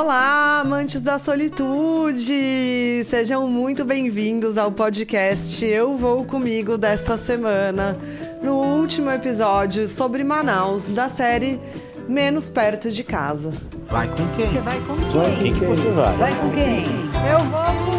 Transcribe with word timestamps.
Olá, 0.00 0.60
amantes 0.60 1.00
da 1.00 1.18
solitude! 1.18 3.02
Sejam 3.02 3.48
muito 3.48 3.84
bem-vindos 3.84 4.56
ao 4.56 4.70
podcast 4.70 5.64
Eu 5.66 5.96
Vou 5.96 6.24
Comigo 6.24 6.78
desta 6.78 7.16
semana, 7.16 7.96
no 8.40 8.52
último 8.54 9.10
episódio 9.10 9.88
sobre 9.88 10.22
Manaus 10.22 10.86
da 10.90 11.08
série 11.08 11.60
Menos 12.08 12.48
Perto 12.48 12.92
de 12.92 13.02
Casa. 13.02 13.50
Vai 13.88 14.06
com 14.06 14.24
quem? 14.36 14.52
Você 14.52 14.60
vai 14.60 14.80
com 14.82 14.94
Vai 14.94 15.34
quem? 15.34 15.52
com 15.52 15.58
quem? 15.58 15.68
Você 15.68 15.90
vai? 15.90 16.16
Vai 16.16 16.34
com 16.36 16.50
quem? 16.52 16.84
Eu 17.32 17.38
vou 17.50 17.84
comigo! 17.84 17.97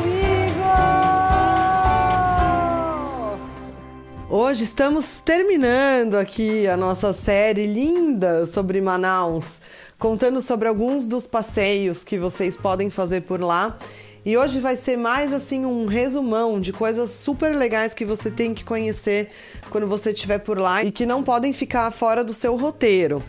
Hoje 4.31 4.63
estamos 4.63 5.19
terminando 5.19 6.13
aqui 6.13 6.67
a 6.67 6.77
nossa 6.77 7.13
série 7.13 7.65
linda 7.65 8.45
sobre 8.45 8.79
Manaus, 8.79 9.59
contando 9.97 10.39
sobre 10.39 10.67
alguns 10.67 11.07
dos 11.07 11.25
passeios 11.25 12.03
que 12.03 12.19
vocês 12.19 12.55
podem 12.55 12.91
fazer 12.91 13.21
por 13.21 13.41
lá. 13.41 13.75
E 14.23 14.37
hoje 14.37 14.59
vai 14.59 14.77
ser 14.77 14.97
mais 14.97 15.33
assim 15.33 15.65
um 15.65 15.87
resumão 15.87 16.61
de 16.61 16.71
coisas 16.71 17.09
super 17.09 17.55
legais 17.55 17.95
que 17.95 18.05
você 18.05 18.29
tem 18.29 18.53
que 18.53 18.63
conhecer 18.63 19.29
quando 19.71 19.87
você 19.87 20.11
estiver 20.11 20.37
por 20.37 20.59
lá 20.59 20.83
e 20.83 20.91
que 20.91 21.07
não 21.07 21.23
podem 21.23 21.51
ficar 21.51 21.89
fora 21.89 22.23
do 22.23 22.31
seu 22.31 22.55
roteiro. 22.55 23.23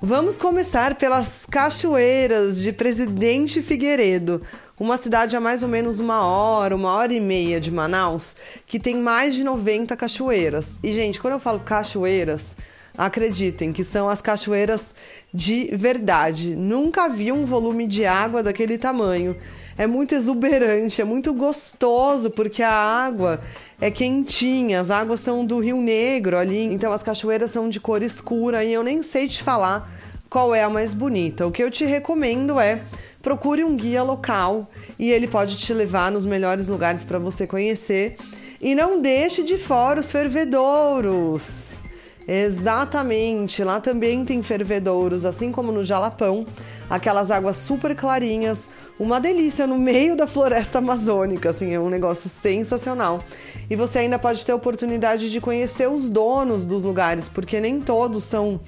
Vamos 0.00 0.38
começar 0.38 0.94
pelas 0.94 1.44
cachoeiras 1.46 2.62
de 2.62 2.72
Presidente 2.72 3.60
Figueiredo, 3.60 4.40
uma 4.78 4.96
cidade 4.96 5.36
a 5.36 5.40
mais 5.40 5.62
ou 5.62 5.68
menos 5.68 5.98
uma 5.98 6.22
hora, 6.24 6.74
uma 6.74 6.92
hora 6.92 7.12
e 7.12 7.20
meia 7.20 7.60
de 7.60 7.70
Manaus, 7.70 8.36
que 8.66 8.78
tem 8.78 8.96
mais 8.96 9.34
de 9.34 9.42
90 9.42 9.96
cachoeiras. 9.96 10.76
E, 10.82 10.92
gente, 10.92 11.20
quando 11.20 11.34
eu 11.34 11.40
falo 11.40 11.60
cachoeiras, 11.60 12.56
acreditem 12.96 13.72
que 13.72 13.84
são 13.84 14.08
as 14.08 14.20
cachoeiras 14.20 14.94
de 15.32 15.70
verdade. 15.72 16.56
Nunca 16.56 17.08
vi 17.08 17.30
um 17.30 17.44
volume 17.44 17.86
de 17.86 18.04
água 18.04 18.42
daquele 18.42 18.76
tamanho. 18.76 19.36
É 19.76 19.86
muito 19.86 20.12
exuberante, 20.12 21.00
é 21.00 21.04
muito 21.04 21.32
gostoso, 21.32 22.30
porque 22.30 22.64
a 22.64 22.72
água 22.72 23.40
é 23.80 23.92
quentinha, 23.92 24.80
as 24.80 24.90
águas 24.90 25.20
são 25.20 25.46
do 25.46 25.60
Rio 25.60 25.80
Negro 25.80 26.36
ali, 26.36 26.64
então 26.64 26.92
as 26.92 27.04
cachoeiras 27.04 27.52
são 27.52 27.68
de 27.68 27.78
cor 27.78 28.02
escura 28.02 28.64
e 28.64 28.72
eu 28.72 28.82
nem 28.82 29.04
sei 29.04 29.28
te 29.28 29.40
falar 29.40 29.88
qual 30.28 30.52
é 30.52 30.64
a 30.64 30.68
mais 30.68 30.92
bonita. 30.92 31.46
O 31.46 31.52
que 31.52 31.62
eu 31.62 31.70
te 31.70 31.84
recomendo 31.84 32.58
é 32.58 32.82
procure 33.28 33.62
um 33.62 33.76
guia 33.76 34.02
local 34.02 34.70
e 34.98 35.10
ele 35.10 35.28
pode 35.28 35.58
te 35.58 35.74
levar 35.74 36.10
nos 36.10 36.24
melhores 36.24 36.66
lugares 36.66 37.04
para 37.04 37.18
você 37.18 37.46
conhecer. 37.46 38.16
E 38.58 38.74
não 38.74 39.02
deixe 39.02 39.42
de 39.42 39.58
fora 39.58 40.00
os 40.00 40.10
fervedouros. 40.10 41.82
Exatamente, 42.26 43.62
lá 43.62 43.80
também 43.80 44.24
tem 44.24 44.42
fervedouros, 44.42 45.26
assim 45.26 45.52
como 45.52 45.70
no 45.70 45.84
Jalapão, 45.84 46.46
aquelas 46.88 47.30
águas 47.30 47.56
super 47.56 47.94
clarinhas, 47.94 48.70
uma 48.98 49.20
delícia 49.20 49.66
no 49.66 49.76
meio 49.76 50.16
da 50.16 50.26
floresta 50.26 50.78
amazônica, 50.78 51.50
assim, 51.50 51.74
é 51.74 51.78
um 51.78 51.90
negócio 51.90 52.30
sensacional. 52.30 53.22
E 53.68 53.76
você 53.76 53.98
ainda 53.98 54.18
pode 54.18 54.44
ter 54.44 54.52
a 54.52 54.56
oportunidade 54.56 55.30
de 55.30 55.38
conhecer 55.38 55.86
os 55.86 56.08
donos 56.08 56.64
dos 56.64 56.82
lugares, 56.82 57.28
porque 57.28 57.60
nem 57.60 57.78
todos 57.78 58.24
são 58.24 58.58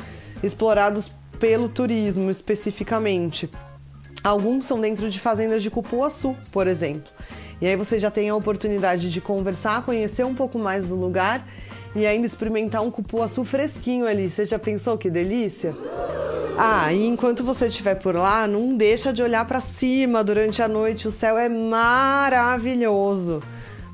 explorados 0.43 1.11
pelo 1.39 1.67
turismo 1.67 2.31
especificamente. 2.31 3.49
Alguns 4.23 4.67
são 4.67 4.81
dentro 4.81 5.09
de 5.09 5.19
fazendas 5.19 5.63
de 5.63 5.71
cupuaçu, 5.71 6.37
por 6.53 6.67
exemplo. 6.67 7.11
E 7.61 7.67
aí 7.67 7.77
você 7.77 7.99
já 7.99 8.11
tem 8.11 8.29
a 8.29 8.37
oportunidade 8.37 9.11
de 9.11 9.21
conversar, 9.21 9.85
conhecer 9.85 10.25
um 10.25 10.35
pouco 10.35 10.59
mais 10.59 10.87
do 10.87 10.95
lugar 10.95 11.47
e 11.95 12.07
ainda 12.07 12.27
experimentar 12.27 12.83
um 12.83 12.91
cupuaçu 12.91 13.45
fresquinho 13.45 14.07
ali. 14.07 14.31
Você 14.31 14.47
já 14.47 14.59
pensou 14.59 14.97
que 14.97 15.11
delícia? 15.11 15.75
Ah, 16.57 16.93
e 16.93 17.07
enquanto 17.07 17.43
você 17.43 17.69
estiver 17.69 17.95
por 17.95 18.15
lá, 18.15 18.47
não 18.47 18.77
deixa 18.77 19.13
de 19.13 19.23
olhar 19.23 19.47
para 19.47 19.61
cima 19.61 20.23
durante 20.23 20.63
a 20.63 20.69
noite. 20.69 21.09
O 21.09 21.11
céu 21.11 21.39
é 21.39 21.49
maravilhoso. 21.49 23.43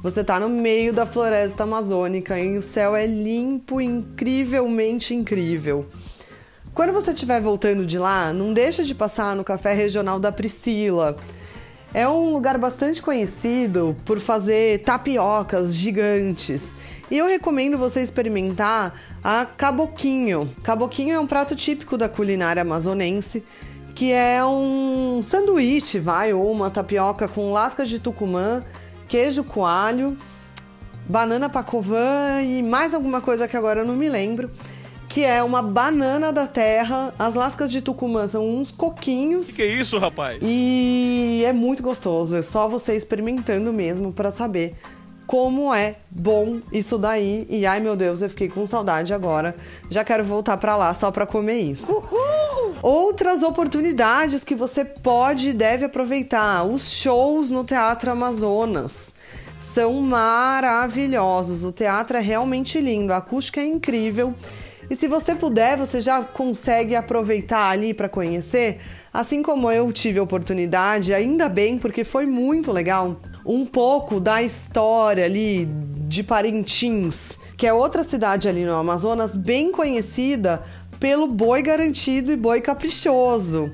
Você 0.02 0.20
está 0.20 0.38
no 0.38 0.48
meio 0.48 0.92
da 0.92 1.06
floresta 1.06 1.64
amazônica 1.64 2.38
e 2.38 2.58
o 2.58 2.62
céu 2.62 2.94
é 2.94 3.06
limpo, 3.06 3.80
incrivelmente 3.80 5.14
incrível. 5.14 5.86
Quando 6.76 6.92
você 6.92 7.12
estiver 7.12 7.40
voltando 7.40 7.86
de 7.86 7.98
lá, 7.98 8.34
não 8.34 8.52
deixa 8.52 8.84
de 8.84 8.94
passar 8.94 9.34
no 9.34 9.42
café 9.42 9.72
regional 9.72 10.20
da 10.20 10.30
Priscila. 10.30 11.16
É 11.94 12.06
um 12.06 12.34
lugar 12.34 12.58
bastante 12.58 13.00
conhecido 13.00 13.96
por 14.04 14.20
fazer 14.20 14.82
tapiocas 14.82 15.74
gigantes. 15.74 16.74
E 17.10 17.16
eu 17.16 17.26
recomendo 17.26 17.78
você 17.78 18.02
experimentar 18.02 18.92
a 19.24 19.46
caboquinho. 19.46 20.54
Caboquinho 20.62 21.14
é 21.14 21.18
um 21.18 21.26
prato 21.26 21.56
típico 21.56 21.96
da 21.96 22.10
culinária 22.10 22.60
amazonense, 22.60 23.42
que 23.94 24.12
é 24.12 24.44
um 24.44 25.22
sanduíche, 25.22 25.98
vai, 25.98 26.34
ou 26.34 26.52
uma 26.52 26.68
tapioca 26.68 27.26
com 27.26 27.54
lascas 27.54 27.88
de 27.88 27.98
tucumã, 27.98 28.62
queijo 29.08 29.42
coalho, 29.42 30.14
banana 31.08 31.48
pacovã 31.48 32.42
e 32.42 32.62
mais 32.62 32.92
alguma 32.92 33.22
coisa 33.22 33.48
que 33.48 33.56
agora 33.56 33.80
eu 33.80 33.86
não 33.86 33.96
me 33.96 34.10
lembro 34.10 34.50
que 35.16 35.24
é 35.24 35.42
uma 35.42 35.62
banana 35.62 36.30
da 36.30 36.46
terra. 36.46 37.14
As 37.18 37.34
lascas 37.34 37.72
de 37.72 37.80
tucumã 37.80 38.28
são 38.28 38.46
uns 38.46 38.70
coquinhos. 38.70 39.46
Que 39.46 39.54
que 39.54 39.62
é 39.62 39.66
isso, 39.66 39.96
rapaz? 39.96 40.40
E 40.42 41.42
é 41.46 41.54
muito 41.54 41.82
gostoso. 41.82 42.36
É 42.36 42.42
só 42.42 42.68
você 42.68 42.94
experimentando 42.94 43.72
mesmo 43.72 44.12
para 44.12 44.30
saber 44.30 44.74
como 45.26 45.72
é 45.72 45.96
bom 46.10 46.58
isso 46.70 46.98
daí. 46.98 47.46
E 47.48 47.64
ai 47.64 47.80
meu 47.80 47.96
Deus, 47.96 48.20
eu 48.20 48.28
fiquei 48.28 48.50
com 48.50 48.66
saudade 48.66 49.14
agora. 49.14 49.56
Já 49.88 50.04
quero 50.04 50.22
voltar 50.22 50.58
para 50.58 50.76
lá 50.76 50.92
só 50.92 51.10
para 51.10 51.24
comer 51.24 51.60
isso. 51.60 51.90
Uhul! 51.90 52.74
Outras 52.82 53.42
oportunidades 53.42 54.44
que 54.44 54.54
você 54.54 54.84
pode 54.84 55.48
e 55.48 55.54
deve 55.54 55.86
aproveitar: 55.86 56.62
os 56.62 56.92
shows 56.92 57.50
no 57.50 57.64
Teatro 57.64 58.10
Amazonas. 58.10 59.14
São 59.58 59.94
maravilhosos. 59.94 61.64
O 61.64 61.72
teatro 61.72 62.18
é 62.18 62.20
realmente 62.20 62.78
lindo, 62.78 63.14
a 63.14 63.16
acústica 63.16 63.62
é 63.62 63.64
incrível. 63.64 64.34
E 64.88 64.94
se 64.94 65.08
você 65.08 65.34
puder, 65.34 65.76
você 65.76 66.00
já 66.00 66.22
consegue 66.22 66.94
aproveitar 66.94 67.70
ali 67.70 67.92
para 67.92 68.08
conhecer, 68.08 68.78
assim 69.12 69.42
como 69.42 69.70
eu 69.70 69.90
tive 69.92 70.18
a 70.18 70.22
oportunidade, 70.22 71.12
ainda 71.12 71.48
bem, 71.48 71.76
porque 71.76 72.04
foi 72.04 72.24
muito 72.24 72.70
legal, 72.70 73.20
um 73.44 73.66
pouco 73.66 74.20
da 74.20 74.42
história 74.42 75.24
ali 75.24 75.68
de 76.06 76.22
Parintins, 76.22 77.36
que 77.56 77.66
é 77.66 77.72
outra 77.72 78.04
cidade 78.04 78.48
ali 78.48 78.64
no 78.64 78.74
Amazonas 78.74 79.34
bem 79.34 79.72
conhecida 79.72 80.62
pelo 81.00 81.26
boi 81.26 81.62
garantido 81.62 82.32
e 82.32 82.36
boi 82.36 82.60
caprichoso. 82.60 83.72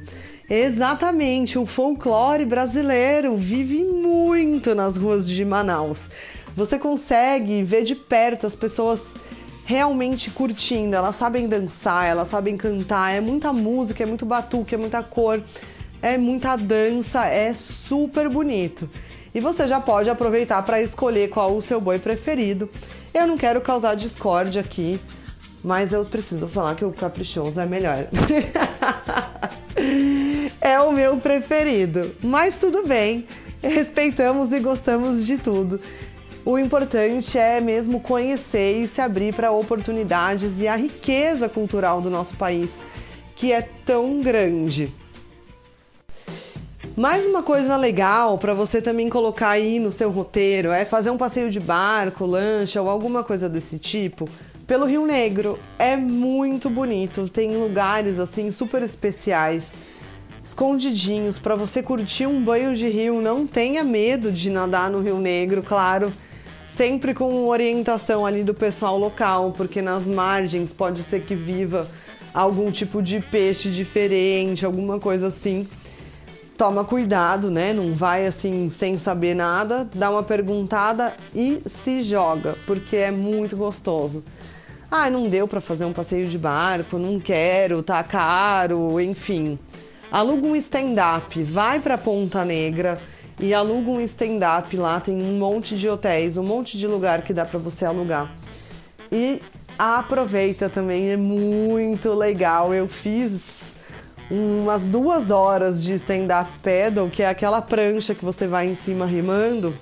Exatamente, 0.48 1.58
o 1.58 1.64
folclore 1.64 2.44
brasileiro 2.44 3.36
vive 3.36 3.84
muito 3.84 4.74
nas 4.74 4.96
ruas 4.96 5.28
de 5.28 5.44
Manaus. 5.44 6.10
Você 6.54 6.78
consegue 6.78 7.62
ver 7.62 7.84
de 7.84 7.94
perto 7.94 8.46
as 8.46 8.54
pessoas 8.54 9.14
realmente 9.64 10.30
curtindo. 10.30 10.96
Elas 10.96 11.16
sabem 11.16 11.48
dançar, 11.48 12.06
elas 12.06 12.28
sabem 12.28 12.56
cantar. 12.56 13.12
É 13.12 13.20
muita 13.20 13.52
música, 13.52 14.02
é 14.02 14.06
muito 14.06 14.26
batuque, 14.26 14.74
é 14.74 14.78
muita 14.78 15.02
cor, 15.02 15.42
é 16.00 16.18
muita 16.18 16.56
dança, 16.56 17.26
é 17.26 17.52
super 17.54 18.28
bonito. 18.28 18.88
E 19.34 19.40
você 19.40 19.66
já 19.66 19.80
pode 19.80 20.10
aproveitar 20.10 20.62
para 20.62 20.80
escolher 20.80 21.30
qual 21.30 21.56
o 21.56 21.62
seu 21.62 21.80
boi 21.80 21.98
preferido. 21.98 22.68
Eu 23.14 23.26
não 23.26 23.38
quero 23.38 23.60
causar 23.60 23.94
discórdia 23.94 24.60
aqui, 24.60 25.00
mas 25.64 25.92
eu 25.92 26.04
preciso 26.04 26.48
falar 26.48 26.74
que 26.74 26.84
o 26.84 26.92
caprichoso 26.92 27.60
é 27.60 27.66
melhor. 27.66 28.06
é 30.60 30.80
o 30.80 30.92
meu 30.92 31.16
preferido, 31.16 32.14
mas 32.22 32.56
tudo 32.56 32.86
bem. 32.86 33.26
Respeitamos 33.62 34.52
e 34.52 34.58
gostamos 34.58 35.24
de 35.24 35.38
tudo. 35.38 35.80
O 36.44 36.58
importante 36.58 37.38
é 37.38 37.60
mesmo 37.60 38.00
conhecer 38.00 38.82
e 38.82 38.88
se 38.88 39.00
abrir 39.00 39.32
para 39.32 39.52
oportunidades 39.52 40.58
e 40.58 40.66
a 40.66 40.74
riqueza 40.74 41.48
cultural 41.48 42.00
do 42.00 42.10
nosso 42.10 42.36
país, 42.36 42.82
que 43.36 43.52
é 43.52 43.62
tão 43.62 44.20
grande. 44.20 44.92
Mais 46.96 47.24
uma 47.28 47.44
coisa 47.44 47.76
legal 47.76 48.38
para 48.38 48.54
você 48.54 48.82
também 48.82 49.08
colocar 49.08 49.50
aí 49.50 49.78
no 49.78 49.92
seu 49.92 50.10
roteiro 50.10 50.72
é 50.72 50.84
fazer 50.84 51.10
um 51.10 51.16
passeio 51.16 51.48
de 51.48 51.60
barco, 51.60 52.26
lancha 52.26 52.82
ou 52.82 52.90
alguma 52.90 53.22
coisa 53.22 53.48
desse 53.48 53.78
tipo 53.78 54.28
pelo 54.66 54.84
Rio 54.84 55.06
Negro. 55.06 55.60
É 55.78 55.96
muito 55.96 56.68
bonito, 56.68 57.28
tem 57.28 57.56
lugares 57.56 58.18
assim 58.18 58.50
super 58.50 58.82
especiais, 58.82 59.78
escondidinhos 60.42 61.38
para 61.38 61.54
você 61.54 61.84
curtir 61.84 62.26
um 62.26 62.42
banho 62.42 62.74
de 62.74 62.88
rio. 62.88 63.20
Não 63.20 63.46
tenha 63.46 63.84
medo 63.84 64.32
de 64.32 64.50
nadar 64.50 64.90
no 64.90 65.00
Rio 65.00 65.18
Negro, 65.18 65.62
claro 65.62 66.12
sempre 66.72 67.12
com 67.12 67.48
orientação 67.48 68.24
ali 68.24 68.42
do 68.42 68.54
pessoal 68.54 68.98
local, 68.98 69.52
porque 69.54 69.82
nas 69.82 70.08
margens 70.08 70.72
pode 70.72 71.02
ser 71.02 71.20
que 71.20 71.34
viva 71.34 71.86
algum 72.32 72.70
tipo 72.70 73.02
de 73.02 73.20
peixe 73.20 73.68
diferente, 73.68 74.64
alguma 74.64 74.98
coisa 74.98 75.26
assim. 75.26 75.68
Toma 76.56 76.82
cuidado, 76.82 77.50
né? 77.50 77.74
Não 77.74 77.94
vai 77.94 78.26
assim 78.26 78.70
sem 78.70 78.96
saber 78.96 79.34
nada, 79.34 79.86
dá 79.94 80.10
uma 80.10 80.22
perguntada 80.22 81.14
e 81.34 81.60
se 81.66 82.02
joga, 82.02 82.56
porque 82.66 82.96
é 82.96 83.10
muito 83.10 83.54
gostoso. 83.54 84.24
Ah, 84.90 85.10
não 85.10 85.28
deu 85.28 85.46
para 85.46 85.60
fazer 85.60 85.84
um 85.84 85.92
passeio 85.92 86.26
de 86.26 86.38
barco, 86.38 86.96
não 86.98 87.20
quero, 87.20 87.82
tá 87.82 88.02
caro, 88.02 88.98
enfim. 88.98 89.58
aluga 90.10 90.46
um 90.46 90.56
stand-up, 90.56 91.42
vai 91.42 91.80
para 91.80 91.98
Ponta 91.98 92.44
Negra 92.46 92.98
e 93.38 93.52
aluga 93.52 93.90
um 93.90 94.00
stand-up 94.00 94.76
lá, 94.76 95.00
tem 95.00 95.14
um 95.14 95.38
monte 95.38 95.76
de 95.76 95.88
hotéis, 95.88 96.36
um 96.36 96.42
monte 96.42 96.78
de 96.78 96.86
lugar 96.86 97.22
que 97.22 97.32
dá 97.32 97.44
para 97.44 97.58
você 97.58 97.84
alugar. 97.84 98.34
E 99.10 99.40
aproveita 99.78 100.68
também, 100.68 101.10
é 101.10 101.16
muito 101.16 102.14
legal. 102.14 102.72
Eu 102.72 102.88
fiz 102.88 103.76
umas 104.30 104.86
duas 104.86 105.30
horas 105.30 105.82
de 105.82 105.92
stand-up 105.94 106.50
paddle, 106.62 107.10
que 107.10 107.22
é 107.22 107.28
aquela 107.28 107.60
prancha 107.60 108.14
que 108.14 108.24
você 108.24 108.46
vai 108.46 108.68
em 108.68 108.74
cima 108.74 109.04
remando. 109.04 109.74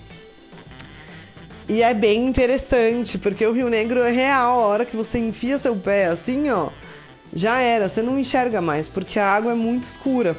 E 1.69 1.85
é 1.85 1.95
bem 1.95 2.27
interessante, 2.27 3.17
porque 3.17 3.47
o 3.47 3.53
Rio 3.53 3.69
Negro 3.69 4.01
é 4.01 4.11
real. 4.11 4.61
A 4.61 4.67
hora 4.67 4.85
que 4.85 4.97
você 4.97 5.19
enfia 5.19 5.57
seu 5.57 5.77
pé 5.77 6.07
assim, 6.07 6.51
ó, 6.51 6.71
já 7.33 7.61
era. 7.61 7.89
Você 7.89 8.03
não 8.03 8.19
enxerga 8.19 8.61
mais, 8.61 8.89
porque 8.89 9.21
a 9.21 9.29
água 9.29 9.53
é 9.53 9.55
muito 9.55 9.85
escura. 9.85 10.37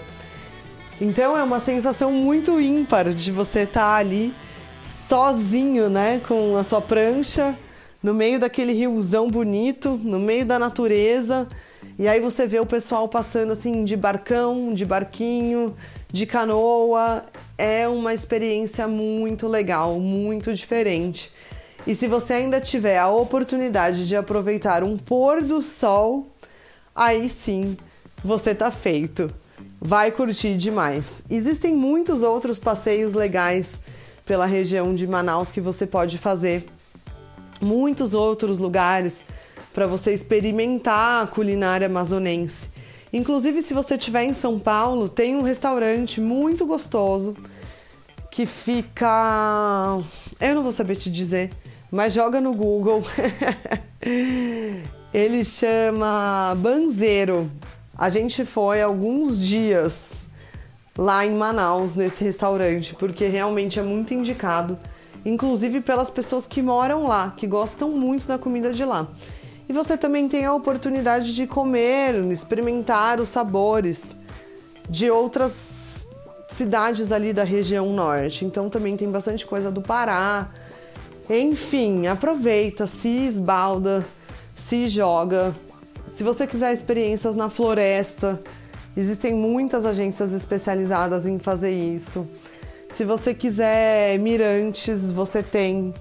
Então 1.02 1.36
é 1.36 1.42
uma 1.42 1.60
sensação 1.60 2.12
muito 2.12 2.62
ímpar 2.62 3.12
de 3.12 3.32
você 3.32 3.62
estar 3.62 3.82
tá 3.82 3.96
ali 3.96 4.32
sozinho, 4.84 5.90
né, 5.90 6.22
com 6.28 6.56
a 6.56 6.64
sua 6.64 6.80
prancha 6.80 7.58
no 8.04 8.14
meio 8.14 8.40
daquele 8.40 8.72
riozão 8.72 9.28
bonito, 9.28 10.00
no 10.04 10.20
meio 10.20 10.46
da 10.46 10.60
natureza. 10.60 11.48
E 11.98 12.08
aí 12.08 12.20
você 12.20 12.46
vê 12.46 12.60
o 12.60 12.68
pessoal 12.68 13.08
passando 13.08 13.52
assim 13.52 13.84
de 13.84 13.98
barcão, 13.98 14.76
de 14.76 14.86
barquinho, 14.86 15.76
de 16.12 16.28
canoa 16.28 17.24
é 17.58 17.88
uma 17.88 18.14
experiência 18.14 18.88
muito 18.88 19.48
legal, 19.48 20.00
muito 20.00 20.54
diferente. 20.54 21.32
E 21.88 21.96
se 21.96 22.08
você 22.08 22.34
ainda 22.34 22.62
tiver 22.62 23.00
a 23.00 23.10
oportunidade 23.10 24.08
de 24.08 24.16
aproveitar 24.16 24.84
um 24.84 25.00
pôr 25.00 25.42
do 25.42 25.64
sol, 25.64 26.28
aí 26.96 27.28
sim 27.28 27.76
você 28.24 28.54
tá 28.54 28.70
feito. 28.70 29.41
Vai 29.84 30.12
curtir 30.12 30.58
demais. 30.58 31.24
Existem 31.28 31.76
muitos 31.76 32.22
outros 32.22 32.60
passeios 32.60 33.16
legais 33.16 33.82
pela 34.24 34.46
região 34.46 34.94
de 34.94 35.08
Manaus 35.08 35.50
que 35.50 35.60
você 35.60 35.88
pode 35.88 36.20
fazer. 36.20 36.68
Muitos 37.60 38.14
outros 38.14 38.60
lugares 38.60 39.26
para 39.74 39.88
você 39.88 40.14
experimentar 40.14 41.24
a 41.24 41.28
culinária 41.28 41.88
amazonense. 41.88 42.70
Inclusive, 43.12 43.64
se 43.64 43.74
você 43.74 43.96
estiver 43.96 44.24
em 44.24 44.36
São 44.36 44.60
Paulo, 44.60 45.10
tem 45.10 45.36
um 45.36 45.42
restaurante 45.42 46.22
muito 46.22 46.64
gostoso 46.68 47.36
que 48.30 48.46
fica. 48.46 49.98
Eu 50.40 50.56
não 50.56 50.62
vou 50.62 50.72
saber 50.72 50.96
te 50.96 51.10
dizer, 51.10 51.50
mas 51.92 52.14
joga 52.14 52.40
no 52.40 52.54
Google. 52.54 53.04
Ele 55.12 55.44
chama 55.44 56.56
Banzeiro. 56.56 57.50
A 58.02 58.10
gente 58.10 58.44
foi 58.44 58.82
alguns 58.82 59.40
dias 59.40 60.28
lá 60.98 61.24
em 61.24 61.36
Manaus 61.36 61.94
nesse 61.94 62.24
restaurante, 62.24 62.96
porque 62.96 63.28
realmente 63.28 63.80
é 63.80 63.84
muito 63.84 64.12
indicado, 64.12 64.76
inclusive 65.24 65.82
pelas 65.82 66.10
pessoas 66.10 66.48
que 66.48 66.64
moram 66.64 67.06
lá, 67.06 67.32
que 67.38 67.46
gostam 67.46 67.90
muito 67.90 68.28
da 68.28 68.40
comida 68.40 68.74
de 68.74 68.84
lá. 68.84 69.08
E 69.70 69.72
você 69.72 69.96
também 69.96 70.28
tem 70.28 70.46
a 70.46 70.54
oportunidade 70.56 71.36
de 71.36 71.46
comer, 71.46 72.16
experimentar 72.32 73.22
os 73.22 73.30
sabores 73.30 74.18
de 74.90 75.12
outras 75.12 76.10
cidades 76.48 77.12
ali 77.12 77.32
da 77.32 77.44
região 77.44 77.94
norte. 77.94 78.46
Então 78.46 78.68
também 78.68 78.98
tem 78.98 79.12
bastante 79.12 79.46
coisa 79.46 79.70
do 79.70 79.80
Pará. 79.80 80.50
Enfim, 81.30 82.08
aproveita, 82.08 82.88
se 82.88 83.28
esbalda, 83.28 84.04
se 84.56 84.90
joga. 84.90 85.54
Se 86.08 86.24
você 86.24 86.46
quiser 86.46 86.74
experiências 86.74 87.36
na 87.36 87.50
floresta, 87.50 88.40
existem 88.96 89.34
muitas 89.34 89.86
agências 89.86 90.34
especializadas 90.34 91.26
em 91.26 91.40
fazer 91.40 91.72
isso. 91.72 92.28
Se 92.92 93.06
você 93.06 93.34
quiser 93.34 94.20
mirantes, 94.20 95.12
você 95.12 95.42
tem. 95.42 95.94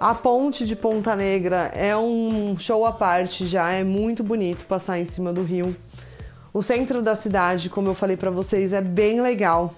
A 0.00 0.14
ponte 0.14 0.64
de 0.64 0.76
Ponta 0.76 1.14
Negra 1.16 1.70
é 1.74 1.96
um 1.96 2.56
show 2.56 2.86
à 2.86 2.92
parte 2.92 3.46
já, 3.46 3.70
é 3.72 3.82
muito 3.82 4.22
bonito 4.22 4.64
passar 4.64 4.98
em 4.98 5.04
cima 5.04 5.32
do 5.32 5.42
rio. 5.42 5.76
O 6.54 6.62
centro 6.62 7.02
da 7.02 7.14
cidade, 7.14 7.68
como 7.68 7.88
eu 7.88 7.94
falei 7.94 8.16
para 8.16 8.30
vocês, 8.30 8.72
é 8.72 8.80
bem 8.80 9.20
legal 9.20 9.74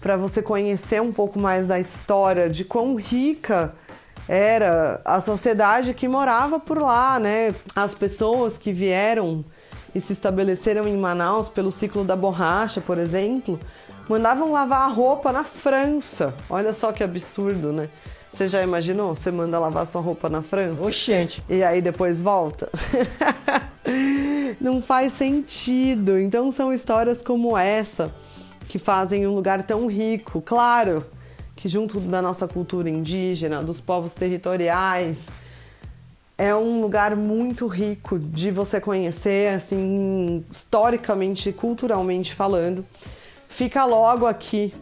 para 0.00 0.16
você 0.16 0.42
conhecer 0.42 1.00
um 1.00 1.12
pouco 1.12 1.38
mais 1.38 1.66
da 1.66 1.78
história 1.78 2.50
de 2.50 2.64
quão 2.64 2.96
rica 2.96 3.72
era 4.28 5.00
a 5.04 5.20
sociedade 5.20 5.94
que 5.94 6.06
morava 6.06 6.60
por 6.60 6.78
lá, 6.78 7.18
né? 7.18 7.54
As 7.74 7.94
pessoas 7.94 8.56
que 8.56 8.72
vieram 8.72 9.44
e 9.94 10.00
se 10.00 10.12
estabeleceram 10.12 10.86
em 10.86 10.96
Manaus 10.96 11.48
pelo 11.48 11.70
ciclo 11.70 12.04
da 12.04 12.16
borracha, 12.16 12.80
por 12.80 12.98
exemplo, 12.98 13.58
mandavam 14.08 14.52
lavar 14.52 14.82
a 14.82 14.92
roupa 14.92 15.32
na 15.32 15.44
França. 15.44 16.34
Olha 16.48 16.72
só 16.72 16.92
que 16.92 17.04
absurdo, 17.04 17.72
né? 17.72 17.88
Você 18.32 18.48
já 18.48 18.62
imaginou? 18.62 19.14
Você 19.14 19.30
manda 19.30 19.58
lavar 19.58 19.86
sua 19.86 20.00
roupa 20.00 20.28
na 20.28 20.40
França? 20.40 20.82
Oxente. 20.82 21.44
E 21.50 21.62
aí 21.62 21.82
depois 21.82 22.22
volta? 22.22 22.70
Não 24.58 24.80
faz 24.80 25.12
sentido. 25.12 26.18
Então 26.18 26.50
são 26.50 26.72
histórias 26.72 27.20
como 27.20 27.58
essa 27.58 28.10
que 28.68 28.78
fazem 28.78 29.26
um 29.26 29.34
lugar 29.34 29.62
tão 29.64 29.86
rico. 29.86 30.40
Claro 30.40 31.04
que 31.62 31.68
junto 31.68 32.00
da 32.00 32.20
nossa 32.20 32.48
cultura 32.48 32.90
indígena, 32.90 33.62
dos 33.62 33.80
povos 33.80 34.14
territoriais, 34.14 35.28
é 36.36 36.52
um 36.52 36.80
lugar 36.80 37.14
muito 37.14 37.68
rico 37.68 38.18
de 38.18 38.50
você 38.50 38.80
conhecer, 38.80 39.54
assim, 39.54 40.44
historicamente, 40.50 41.52
culturalmente 41.52 42.34
falando. 42.34 42.84
Fica 43.48 43.84
logo 43.84 44.26
aqui 44.26 44.74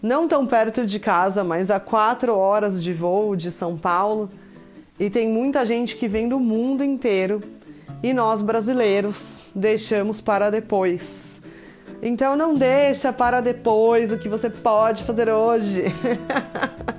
não 0.00 0.26
tão 0.26 0.46
perto 0.46 0.86
de 0.86 0.98
casa, 0.98 1.44
mas 1.44 1.70
a 1.70 1.78
quatro 1.78 2.34
horas 2.34 2.82
de 2.82 2.94
voo 2.94 3.36
de 3.36 3.50
São 3.50 3.76
Paulo. 3.76 4.30
E 4.98 5.10
tem 5.10 5.28
muita 5.28 5.66
gente 5.66 5.96
que 5.96 6.08
vem 6.08 6.30
do 6.30 6.40
mundo 6.40 6.82
inteiro 6.82 7.42
e 8.02 8.14
nós 8.14 8.40
brasileiros 8.40 9.50
deixamos 9.54 10.18
para 10.22 10.48
depois. 10.48 11.43
Então 12.04 12.36
não 12.36 12.54
deixa 12.54 13.12
para 13.12 13.40
depois 13.40 14.12
o 14.12 14.18
que 14.18 14.28
você 14.28 14.48
pode 14.48 15.02
fazer 15.02 15.28
hoje. 15.28 15.84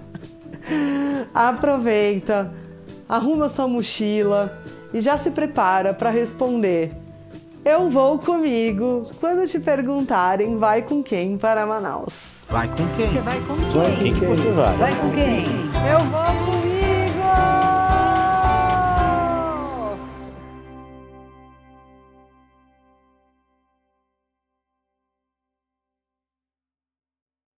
Aproveita, 1.34 2.52
arruma 3.08 3.48
sua 3.48 3.68
mochila 3.68 4.62
e 4.92 5.00
já 5.00 5.18
se 5.18 5.32
prepara 5.32 5.94
para 5.94 6.10
responder 6.10 7.06
eu 7.66 7.90
vou 7.90 8.20
comigo. 8.20 9.10
Quando 9.20 9.48
te 9.48 9.60
perguntarem, 9.60 10.56
vai 10.56 10.84
com 10.84 11.02
quem 11.02 11.36
para 11.36 11.66
Manaus? 11.66 12.36
Vai 12.48 12.68
com 12.68 12.88
quem? 12.96 13.12
Você 13.12 13.20
vai 13.22 13.40
com 13.40 13.56
quem? 13.56 13.72
Vai 13.72 13.92
com 13.92 14.20
quem? 14.20 14.30
Você 14.30 14.52
vai? 14.52 14.78
Vai 14.78 14.96
com 14.96 15.10
quem? 15.10 15.44
Eu 15.90 16.00
vou 16.12 16.46
com 16.46 16.65